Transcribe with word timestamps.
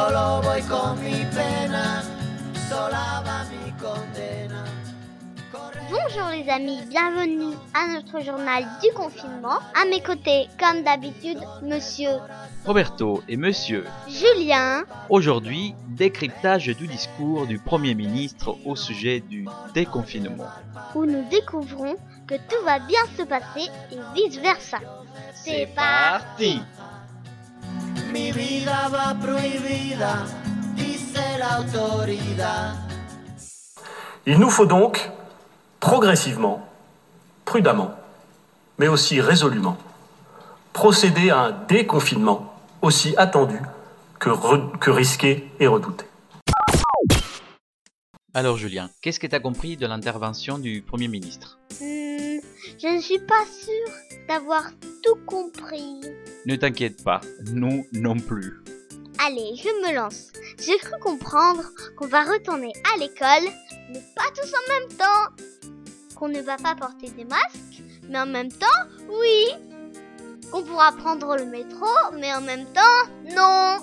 solo 0.00 0.40
voy 0.42 0.62
con 0.62 0.98
mi 1.02 1.26
pena, 1.34 2.02
sola 2.68 3.22
va 3.24 3.44
mi 3.50 3.72
condena. 3.78 4.64
Bonjour 5.90 6.28
les 6.30 6.48
amis, 6.48 6.80
bienvenue 6.88 7.54
à 7.74 7.88
notre 7.88 8.20
journal 8.24 8.64
du 8.82 8.92
confinement. 8.94 9.58
À 9.74 9.84
mes 9.84 10.00
côtés, 10.00 10.48
comme 10.58 10.84
d'habitude, 10.84 11.38
monsieur 11.62 12.12
Roberto 12.64 13.22
et 13.28 13.36
Monsieur. 13.36 13.84
Julien. 14.08 14.84
Aujourd'hui, 15.08 15.74
décryptage 15.88 16.68
du 16.68 16.86
discours 16.86 17.46
du 17.46 17.58
Premier 17.58 17.94
ministre 17.94 18.56
au 18.64 18.76
sujet 18.76 19.20
du 19.20 19.46
déconfinement. 19.74 20.46
Où 20.94 21.04
nous 21.04 21.28
découvrons 21.28 21.96
que 22.26 22.36
tout 22.36 22.64
va 22.64 22.78
bien 22.78 23.00
se 23.18 23.22
passer 23.22 23.68
et 23.90 23.98
vice-versa. 24.14 24.78
C'est 25.34 25.66
parti 25.74 26.60
Mi 28.12 28.32
vida 28.32 28.88
va 28.88 29.14
prohibida, 29.14 30.26
dice 30.74 31.38
la 31.38 31.60
autoridad. 31.60 32.74
Il 34.26 34.38
nous 34.38 34.50
faut 34.50 34.66
donc, 34.66 35.10
progressivement, 35.78 36.66
prudemment, 37.44 37.94
mais 38.78 38.88
aussi 38.88 39.20
résolument, 39.20 39.76
procéder 40.72 41.30
à 41.30 41.38
un 41.40 41.52
déconfinement 41.68 42.52
aussi 42.82 43.14
attendu 43.16 43.58
que, 44.18 44.30
re- 44.30 44.76
que 44.78 44.90
risqué 44.90 45.50
et 45.60 45.66
redouté. 45.66 46.04
Alors 48.34 48.56
Julien, 48.56 48.90
qu'est-ce 49.02 49.20
que 49.20 49.26
tu 49.26 49.34
as 49.34 49.40
compris 49.40 49.76
de 49.76 49.86
l'intervention 49.86 50.58
du 50.58 50.82
Premier 50.82 51.08
ministre? 51.08 51.59
Je 52.80 52.88
ne 52.88 53.00
suis 53.00 53.18
pas 53.18 53.44
sûre 53.44 53.94
d'avoir 54.28 54.70
tout 55.02 55.18
compris. 55.26 56.00
Ne 56.46 56.56
t'inquiète 56.56 57.04
pas, 57.04 57.20
nous 57.52 57.86
non 57.92 58.18
plus. 58.18 58.62
Allez, 59.18 59.54
je 59.56 59.68
me 59.86 59.94
lance. 59.94 60.28
J'ai 60.58 60.78
cru 60.78 60.98
comprendre 61.00 61.64
qu'on 61.96 62.06
va 62.06 62.22
retourner 62.22 62.72
à 62.94 62.98
l'école, 62.98 63.52
mais 63.90 64.02
pas 64.16 64.30
tous 64.34 64.50
en 64.50 64.72
même 64.72 64.96
temps. 64.96 65.44
Qu'on 66.16 66.28
ne 66.28 66.40
va 66.40 66.56
pas 66.56 66.74
porter 66.74 67.10
des 67.10 67.24
masques, 67.24 67.82
mais 68.08 68.18
en 68.18 68.26
même 68.26 68.52
temps, 68.52 68.66
oui. 69.08 69.46
Qu'on 70.50 70.62
pourra 70.62 70.92
prendre 70.92 71.36
le 71.36 71.44
métro, 71.44 71.86
mais 72.14 72.32
en 72.32 72.40
même 72.40 72.66
temps, 72.72 73.10
non. 73.36 73.76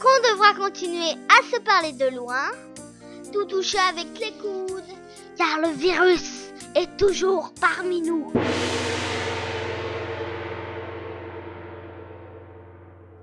Qu'on 0.00 0.32
devra 0.32 0.54
continuer 0.54 1.12
à 1.28 1.44
se 1.44 1.60
parler 1.60 1.92
de 1.92 2.16
loin, 2.16 2.50
tout 3.32 3.44
toucher 3.44 3.78
avec 3.90 4.18
les 4.18 4.32
coudes, 4.32 4.82
car 5.36 5.60
le 5.60 5.68
virus 5.76 6.41
est 6.74 6.96
toujours 6.96 7.52
parmi 7.60 8.00
nous. 8.00 8.32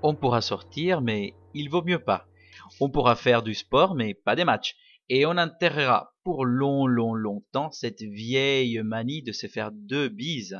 On 0.02 0.14
pourra 0.14 0.40
sortir, 0.40 1.00
mais 1.00 1.34
il 1.54 1.68
vaut 1.68 1.82
mieux 1.82 1.98
pas. 1.98 2.26
On 2.80 2.88
pourra 2.88 3.16
faire 3.16 3.42
du 3.42 3.54
sport, 3.54 3.94
mais 3.94 4.14
pas 4.14 4.36
des 4.36 4.44
matchs. 4.44 4.76
Et 5.08 5.26
on 5.26 5.36
enterrera 5.36 6.14
pour 6.22 6.44
long, 6.44 6.86
long, 6.86 7.14
longtemps 7.14 7.70
cette 7.72 8.02
vieille 8.02 8.80
manie 8.82 9.22
de 9.22 9.32
se 9.32 9.46
faire 9.46 9.72
deux 9.72 10.08
bises. 10.08 10.58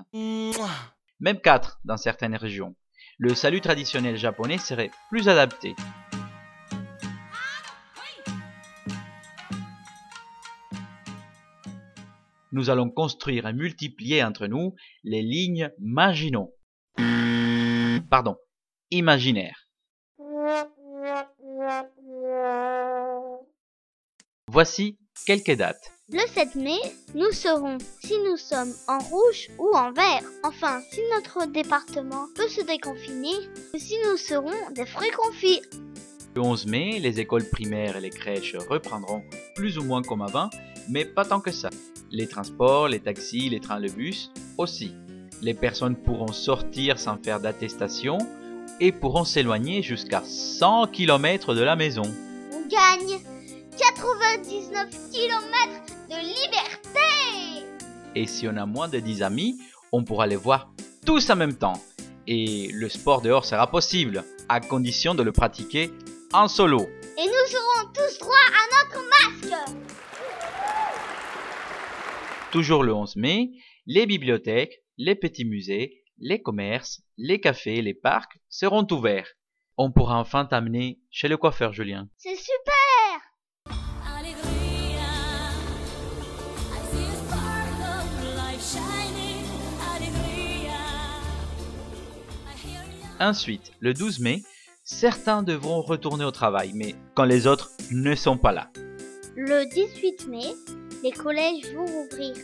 Même 1.20 1.40
quatre 1.40 1.80
dans 1.84 1.96
certaines 1.96 2.36
régions. 2.36 2.74
Le 3.18 3.34
salut 3.34 3.60
traditionnel 3.60 4.16
japonais 4.16 4.58
serait 4.58 4.90
plus 5.10 5.28
adapté. 5.28 5.74
Nous 12.52 12.70
allons 12.70 12.90
construire 12.90 13.46
et 13.46 13.52
multiplier 13.52 14.24
entre 14.24 14.46
nous 14.46 14.74
les 15.04 15.22
lignes 15.22 15.70
Maginot. 15.78 16.54
Pardon, 18.10 18.36
imaginaires. 18.90 19.68
Voici 24.48 24.98
quelques 25.26 25.56
dates. 25.56 25.92
Le 26.12 26.26
7 26.26 26.56
mai, 26.56 26.78
nous 27.14 27.30
saurons 27.30 27.78
si 28.00 28.18
nous 28.18 28.36
sommes 28.36 28.72
en 28.88 28.98
rouge 28.98 29.48
ou 29.58 29.70
en 29.76 29.92
vert. 29.92 30.24
Enfin, 30.42 30.80
si 30.90 31.00
notre 31.14 31.46
département 31.46 32.26
peut 32.34 32.48
se 32.48 32.62
déconfiner 32.62 33.36
ou 33.72 33.78
si 33.78 33.94
nous 34.04 34.16
serons 34.16 34.70
des 34.74 34.86
fruits 34.86 35.12
confits. 35.12 35.62
Le 36.34 36.42
11 36.42 36.66
mai, 36.66 36.98
les 36.98 37.20
écoles 37.20 37.48
primaires 37.48 37.96
et 37.96 38.00
les 38.00 38.10
crèches 38.10 38.56
reprendront 38.56 39.22
plus 39.54 39.78
ou 39.78 39.84
moins 39.84 40.02
comme 40.02 40.22
avant, 40.22 40.50
mais 40.88 41.04
pas 41.04 41.24
tant 41.24 41.40
que 41.40 41.52
ça. 41.52 41.70
Les 42.12 42.26
transports, 42.26 42.88
les 42.88 42.98
taxis, 42.98 43.48
les 43.48 43.60
trains, 43.60 43.78
le 43.78 43.88
bus 43.88 44.32
aussi. 44.58 44.92
Les 45.42 45.54
personnes 45.54 45.96
pourront 45.96 46.32
sortir 46.32 46.98
sans 46.98 47.16
faire 47.16 47.40
d'attestation 47.40 48.18
et 48.80 48.90
pourront 48.90 49.24
s'éloigner 49.24 49.82
jusqu'à 49.82 50.22
100 50.24 50.88
km 50.88 51.54
de 51.54 51.62
la 51.62 51.76
maison. 51.76 52.02
On 52.52 52.68
gagne 52.68 53.20
99 53.78 54.88
km 55.12 55.40
de 56.08 56.16
liberté 56.16 57.66
Et 58.14 58.26
si 58.26 58.48
on 58.48 58.56
a 58.56 58.66
moins 58.66 58.88
de 58.88 58.98
10 58.98 59.22
amis, 59.22 59.58
on 59.92 60.02
pourra 60.02 60.26
les 60.26 60.36
voir 60.36 60.70
tous 61.06 61.30
en 61.30 61.36
même 61.36 61.54
temps. 61.54 61.80
Et 62.26 62.70
le 62.72 62.88
sport 62.88 63.22
dehors 63.22 63.44
sera 63.44 63.70
possible, 63.70 64.24
à 64.48 64.60
condition 64.60 65.14
de 65.14 65.22
le 65.22 65.32
pratiquer 65.32 65.90
en 66.32 66.48
solo. 66.48 66.80
Et 67.18 67.26
nous 67.26 67.56
aurons 67.56 67.92
tous 67.94 68.18
droit 68.18 68.36
à 68.36 68.84
notre 68.84 69.08
masque 69.08 69.74
Toujours 72.52 72.82
le 72.82 72.92
11 72.92 73.14
mai, 73.14 73.52
les 73.86 74.06
bibliothèques, 74.06 74.82
les 74.98 75.14
petits 75.14 75.44
musées, 75.44 76.02
les 76.18 76.42
commerces, 76.42 77.00
les 77.16 77.40
cafés, 77.40 77.80
les 77.80 77.94
parcs 77.94 78.38
seront 78.48 78.84
ouverts. 78.90 79.28
On 79.76 79.92
pourra 79.92 80.18
enfin 80.18 80.44
t'amener 80.46 80.98
chez 81.12 81.28
le 81.28 81.36
coiffeur 81.36 81.72
Julien. 81.72 82.08
C'est 82.16 82.34
super. 82.36 82.60
Ensuite, 93.20 93.72
le 93.78 93.94
12 93.94 94.18
mai, 94.20 94.42
certains 94.82 95.44
devront 95.44 95.82
retourner 95.82 96.24
au 96.24 96.30
travail, 96.32 96.72
mais 96.74 96.96
quand 97.14 97.24
les 97.24 97.46
autres 97.46 97.70
ne 97.92 98.16
sont 98.16 98.38
pas 98.38 98.50
là. 98.50 98.70
Le 99.36 99.70
18 99.72 100.26
mai, 100.28 100.54
les 101.02 101.12
collèges 101.12 101.74
vont 101.74 101.84
ouvrir. 101.84 102.34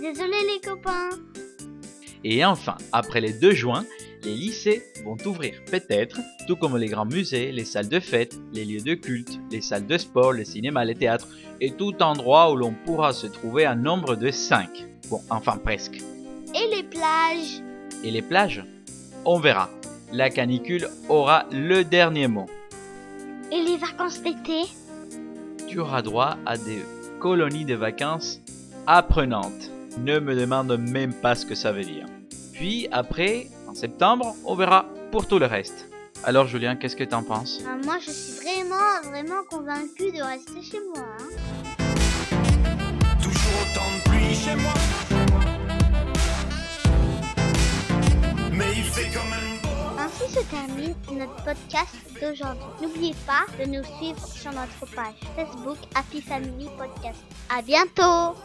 Désolé 0.00 0.36
les 0.54 0.60
copains 0.66 1.10
Et 2.24 2.44
enfin, 2.44 2.76
après 2.92 3.20
les 3.20 3.32
2 3.32 3.52
juin, 3.52 3.84
les 4.24 4.34
lycées 4.34 4.82
vont 5.04 5.16
ouvrir 5.26 5.54
peut-être, 5.70 6.20
tout 6.46 6.56
comme 6.56 6.76
les 6.76 6.86
grands 6.86 7.04
musées, 7.04 7.52
les 7.52 7.64
salles 7.64 7.88
de 7.88 8.00
fête, 8.00 8.36
les 8.52 8.64
lieux 8.64 8.80
de 8.80 8.94
culte, 8.94 9.38
les 9.50 9.60
salles 9.60 9.86
de 9.86 9.98
sport, 9.98 10.32
le 10.32 10.44
cinéma, 10.44 10.84
les 10.84 10.94
théâtres 10.94 11.28
et 11.60 11.72
tout 11.72 12.02
endroit 12.02 12.50
où 12.52 12.56
l'on 12.56 12.72
pourra 12.72 13.12
se 13.12 13.26
trouver 13.26 13.66
un 13.66 13.76
nombre 13.76 14.16
de 14.16 14.30
5. 14.30 14.68
Bon, 15.10 15.20
enfin 15.30 15.56
presque. 15.56 16.00
Et 16.54 16.74
les 16.74 16.82
plages 16.82 17.62
Et 18.04 18.10
les 18.10 18.22
plages? 18.22 18.64
On 19.24 19.38
verra. 19.38 19.68
La 20.12 20.30
canicule 20.30 20.88
aura 21.08 21.46
le 21.52 21.84
dernier 21.84 22.28
mot. 22.28 22.46
Et 23.52 23.62
les 23.62 23.76
vacances 23.76 24.22
d'été? 24.22 24.62
Tu 25.66 25.80
auras 25.80 26.00
droit 26.00 26.38
à 26.46 26.56
des 26.56 26.82
colonies 27.18 27.64
de 27.64 27.74
vacances 27.74 28.40
apprenantes. 28.86 29.70
Ne 29.98 30.18
me 30.20 30.34
demande 30.34 30.76
même 30.78 31.12
pas 31.12 31.34
ce 31.34 31.44
que 31.44 31.54
ça 31.54 31.72
veut 31.72 31.84
dire. 31.84 32.06
Puis 32.54 32.88
après, 32.92 33.48
en 33.68 33.74
septembre, 33.74 34.34
on 34.44 34.54
verra 34.54 34.86
pour 35.10 35.26
tout 35.26 35.38
le 35.38 35.46
reste. 35.46 35.88
Alors 36.24 36.46
Julien, 36.46 36.76
qu'est-ce 36.76 36.96
que 36.96 37.04
t'en 37.04 37.22
penses? 37.22 37.60
Ah, 37.66 37.76
Moi 37.84 37.96
je 38.04 38.10
suis 38.10 38.40
vraiment, 38.42 39.08
vraiment 39.10 39.42
convaincue 39.48 40.10
de 40.12 40.22
rester 40.22 40.62
chez 40.62 40.80
moi. 40.94 41.04
hein. 41.20 41.26
Notre 51.12 51.34
podcast 51.44 51.94
d'aujourd'hui. 52.20 52.64
N'oubliez 52.82 53.14
pas 53.26 53.46
de 53.58 53.68
nous 53.68 53.84
suivre 53.98 54.26
sur 54.26 54.52
notre 54.52 54.94
page 54.94 55.14
Facebook 55.36 55.78
Happy 55.94 56.20
Family 56.20 56.68
Podcast. 56.76 57.20
À 57.48 57.62
bientôt 57.62 58.36